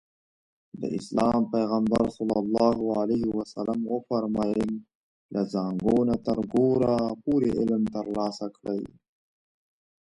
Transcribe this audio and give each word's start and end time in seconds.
د 0.79 0.81
اسلام 0.99 1.41
پيغمبر 1.53 2.03
ص 2.15 2.17
وفرمايل 3.93 4.69
له 5.33 5.41
زانګو 5.53 5.97
نه 6.09 6.15
تر 6.25 6.37
ګوره 6.53 6.95
پورې 7.23 7.49
علم 7.59 7.83
ترلاسه 7.95 8.45
کړئ. 8.55 8.83